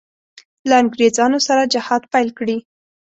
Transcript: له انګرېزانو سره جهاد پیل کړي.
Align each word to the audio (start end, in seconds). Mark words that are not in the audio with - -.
له 0.69 0.75
انګرېزانو 0.81 1.39
سره 1.47 1.69
جهاد 1.73 2.03
پیل 2.13 2.29
کړي. 2.37 2.57